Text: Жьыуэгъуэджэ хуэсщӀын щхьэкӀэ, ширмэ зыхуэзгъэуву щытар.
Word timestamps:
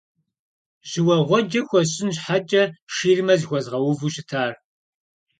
Жьыуэгъуэджэ 0.89 1.61
хуэсщӀын 1.67 2.11
щхьэкӀэ, 2.15 2.63
ширмэ 2.93 3.33
зыхуэзгъэуву 3.39 4.11
щытар. 4.13 4.53